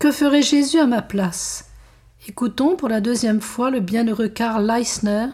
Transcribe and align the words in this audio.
que 0.00 0.10
ferait 0.10 0.42
Jésus 0.42 0.78
à 0.78 0.86
ma 0.86 1.02
place? 1.02 1.66
Écoutons 2.26 2.74
pour 2.74 2.88
la 2.88 3.02
deuxième 3.02 3.42
fois 3.42 3.70
le 3.70 3.80
bienheureux 3.80 4.28
Karl 4.28 4.66
Leisner, 4.66 5.26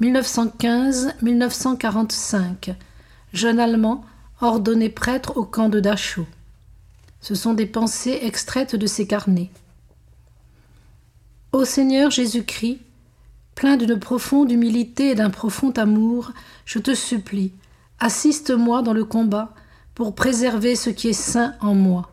1915-1945, 0.00 2.74
jeune 3.32 3.60
Allemand 3.60 4.04
ordonné 4.40 4.88
prêtre 4.88 5.36
au 5.36 5.44
camp 5.44 5.68
de 5.68 5.78
Dachau. 5.78 6.26
Ce 7.20 7.36
sont 7.36 7.54
des 7.54 7.66
pensées 7.66 8.18
extraites 8.22 8.74
de 8.74 8.86
ses 8.88 9.06
carnets. 9.06 9.52
Ô 11.52 11.64
Seigneur 11.64 12.10
Jésus-Christ, 12.10 12.80
plein 13.54 13.76
d'une 13.76 13.96
profonde 13.96 14.50
humilité 14.50 15.10
et 15.10 15.14
d'un 15.14 15.30
profond 15.30 15.70
amour, 15.70 16.32
je 16.64 16.80
te 16.80 16.94
supplie, 16.94 17.52
assiste-moi 18.00 18.82
dans 18.82 18.92
le 18.92 19.04
combat 19.04 19.54
pour 19.94 20.16
préserver 20.16 20.74
ce 20.74 20.90
qui 20.90 21.10
est 21.10 21.12
saint 21.12 21.54
en 21.60 21.74
moi. 21.74 22.10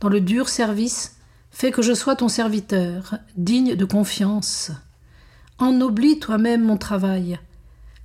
Dans 0.00 0.08
le 0.08 0.22
dur 0.22 0.48
service, 0.48 1.15
fais 1.56 1.70
que 1.70 1.80
je 1.80 1.94
sois 1.94 2.16
ton 2.16 2.28
serviteur, 2.28 3.14
digne 3.38 3.76
de 3.76 3.86
confiance. 3.86 4.72
Ennoblis 5.58 6.18
toi-même 6.18 6.62
mon 6.62 6.76
travail. 6.76 7.38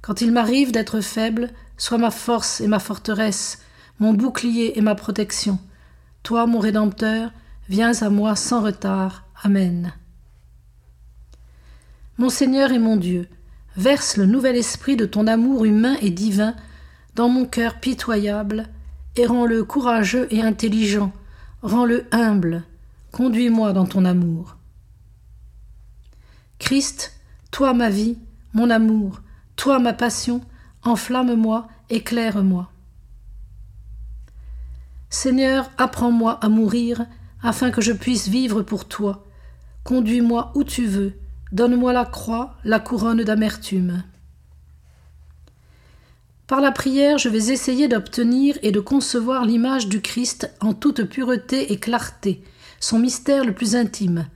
Quand 0.01 0.21
il 0.21 0.31
m'arrive 0.31 0.71
d'être 0.71 1.01
faible, 1.01 1.49
sois 1.75 1.97
ma 1.97 2.11
force 2.11 2.61
et 2.61 2.67
ma 2.67 2.79
forteresse, 2.79 3.59
mon 3.99 4.13
bouclier 4.13 4.79
et 4.79 4.81
ma 4.81 4.95
protection. 4.95 5.59
Toi, 6.23 6.47
mon 6.47 6.59
Rédempteur, 6.59 7.33
viens 7.67 7.91
à 8.01 8.09
moi 8.09 8.37
sans 8.37 8.61
retard. 8.61 9.25
Amen. 9.43 9.91
Mon 12.17 12.29
Seigneur 12.29 12.71
et 12.71 12.79
mon 12.79 12.95
Dieu, 12.95 13.27
verse 13.75 14.15
le 14.15 14.27
nouvel 14.27 14.55
esprit 14.55 14.95
de 14.95 15.05
ton 15.05 15.27
amour 15.27 15.65
humain 15.65 15.97
et 16.01 16.09
divin 16.09 16.55
dans 17.15 17.27
mon 17.27 17.45
cœur 17.45 17.81
pitoyable, 17.81 18.69
et 19.17 19.25
rends-le 19.25 19.65
courageux 19.65 20.29
et 20.31 20.41
intelligent, 20.41 21.11
rends-le 21.63 22.05
humble, 22.13 22.63
conduis-moi 23.11 23.73
dans 23.73 23.85
ton 23.85 24.05
amour. 24.05 24.57
Christ, 26.59 27.19
toi 27.51 27.73
ma 27.73 27.89
vie, 27.89 28.17
mon 28.53 28.69
amour, 28.69 29.21
toi 29.55 29.79
ma 29.79 29.93
passion, 29.93 30.41
enflamme-moi, 30.83 31.67
éclaire-moi. 31.89 32.71
Seigneur, 35.09 35.69
apprends-moi 35.77 36.39
à 36.41 36.49
mourir, 36.49 37.05
afin 37.43 37.71
que 37.71 37.81
je 37.81 37.91
puisse 37.91 38.27
vivre 38.27 38.61
pour 38.61 38.87
toi. 38.87 39.25
Conduis-moi 39.83 40.51
où 40.55 40.63
tu 40.63 40.85
veux, 40.85 41.13
donne-moi 41.51 41.91
la 41.91 42.05
croix, 42.05 42.55
la 42.63 42.79
couronne 42.79 43.23
d'amertume. 43.23 44.03
Par 46.51 46.59
la 46.59 46.73
prière, 46.73 47.17
je 47.17 47.29
vais 47.29 47.53
essayer 47.53 47.87
d'obtenir 47.87 48.57
et 48.61 48.73
de 48.73 48.81
concevoir 48.81 49.45
l'image 49.45 49.87
du 49.87 50.01
Christ 50.01 50.51
en 50.59 50.73
toute 50.73 51.05
pureté 51.05 51.71
et 51.71 51.79
clarté, 51.79 52.43
son 52.81 52.99
mystère 52.99 53.45
le 53.45 53.53
plus 53.53 53.73
intime, 53.73 54.27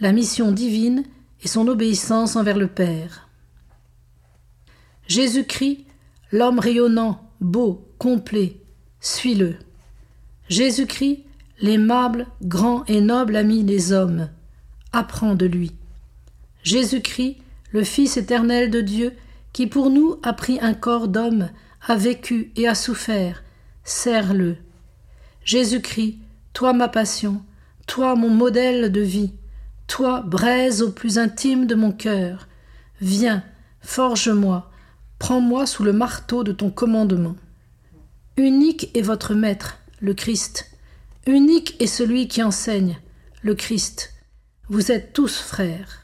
la 0.00 0.10
mission 0.10 0.50
divine 0.50 1.04
et 1.44 1.46
son 1.46 1.68
obéissance 1.68 2.34
envers 2.34 2.58
le 2.58 2.66
Père. 2.66 3.28
Jésus-Christ, 5.06 5.84
l'homme 6.32 6.58
rayonnant, 6.58 7.30
beau, 7.40 7.86
complet, 7.98 8.56
suis-le. 8.98 9.54
Jésus-Christ, 10.48 11.22
l'aimable, 11.60 12.26
grand 12.42 12.84
et 12.88 13.00
noble 13.00 13.36
ami 13.36 13.62
des 13.62 13.92
hommes, 13.92 14.28
apprends 14.92 15.36
de 15.36 15.46
lui. 15.46 15.70
Jésus-Christ, 16.64 17.36
le 17.70 17.84
Fils 17.84 18.16
éternel 18.16 18.72
de 18.72 18.80
Dieu, 18.80 19.12
qui 19.54 19.68
pour 19.68 19.88
nous 19.88 20.18
a 20.22 20.34
pris 20.34 20.58
un 20.60 20.74
corps 20.74 21.08
d'homme, 21.08 21.48
a 21.86 21.96
vécu 21.96 22.52
et 22.56 22.68
a 22.68 22.74
souffert, 22.74 23.42
serre-le. 23.84 24.56
Jésus-Christ, 25.44 26.18
toi 26.52 26.72
ma 26.72 26.88
passion, 26.88 27.40
toi 27.86 28.16
mon 28.16 28.30
modèle 28.30 28.90
de 28.90 29.00
vie, 29.00 29.32
toi 29.86 30.22
braise 30.22 30.82
au 30.82 30.90
plus 30.90 31.18
intime 31.18 31.66
de 31.66 31.76
mon 31.76 31.92
cœur, 31.92 32.48
viens, 33.00 33.44
forge-moi, 33.80 34.70
prends-moi 35.20 35.66
sous 35.66 35.84
le 35.84 35.92
marteau 35.92 36.42
de 36.42 36.52
ton 36.52 36.70
commandement. 36.70 37.36
Unique 38.36 38.90
est 38.94 39.02
votre 39.02 39.34
Maître, 39.34 39.78
le 40.00 40.14
Christ. 40.14 40.68
Unique 41.26 41.80
est 41.80 41.86
celui 41.86 42.26
qui 42.26 42.42
enseigne, 42.42 42.98
le 43.42 43.54
Christ. 43.54 44.14
Vous 44.68 44.90
êtes 44.90 45.12
tous 45.12 45.38
frères. 45.38 46.03